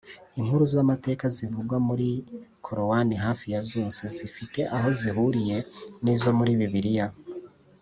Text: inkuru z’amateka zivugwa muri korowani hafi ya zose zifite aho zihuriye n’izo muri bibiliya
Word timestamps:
inkuru 0.39 0.63
z’amateka 0.73 1.25
zivugwa 1.35 1.75
muri 1.87 2.07
korowani 2.65 3.15
hafi 3.25 3.45
ya 3.53 3.61
zose 3.71 4.01
zifite 4.15 4.59
aho 4.75 4.87
zihuriye 4.99 5.57
n’izo 6.03 6.31
muri 6.39 6.53
bibiliya 6.61 7.07